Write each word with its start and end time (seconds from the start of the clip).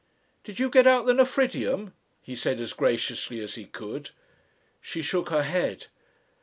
"Did 0.43 0.57
you 0.59 0.71
get 0.71 0.87
out 0.87 1.05
the 1.05 1.13
nephridium?" 1.13 1.93
he 2.23 2.35
said 2.35 2.59
as 2.59 2.73
graciously 2.73 3.39
as 3.39 3.53
he 3.53 3.65
could. 3.65 4.09
She 4.81 5.03
shook 5.03 5.29
her 5.29 5.43
head. 5.43 5.85